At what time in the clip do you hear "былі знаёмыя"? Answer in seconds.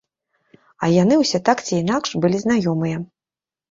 2.27-3.09